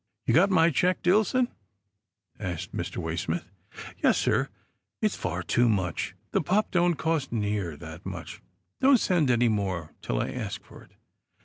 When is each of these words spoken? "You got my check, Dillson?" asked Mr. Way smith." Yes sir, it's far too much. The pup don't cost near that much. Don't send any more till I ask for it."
"You 0.25 0.33
got 0.33 0.49
my 0.49 0.71
check, 0.71 1.03
Dillson?" 1.03 1.47
asked 2.39 2.75
Mr. 2.75 2.97
Way 2.97 3.15
smith." 3.15 3.51
Yes 4.03 4.17
sir, 4.17 4.49
it's 4.99 5.15
far 5.15 5.43
too 5.43 5.69
much. 5.69 6.15
The 6.31 6.41
pup 6.41 6.69
don't 6.71 6.95
cost 6.95 7.31
near 7.31 7.77
that 7.77 8.03
much. 8.03 8.41
Don't 8.79 8.97
send 8.97 9.29
any 9.29 9.47
more 9.47 9.93
till 10.01 10.19
I 10.19 10.31
ask 10.31 10.63
for 10.63 10.81
it." 10.81 10.93